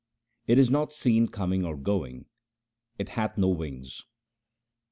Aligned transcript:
It 0.47 0.57
is 0.57 0.71
not 0.71 0.93
seen 0.93 1.27
coming 1.27 1.63
or 1.63 1.77
going; 1.77 2.25
it 2.97 3.09
hath 3.09 3.37
no 3.37 3.49
wings. 3.49 4.01